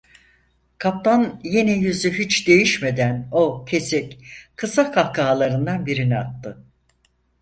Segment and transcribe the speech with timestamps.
[0.77, 4.19] Kaptan, yine yüzü hiç değişmeden o kesik,
[4.55, 6.63] kısa kahkahalarından birini attı…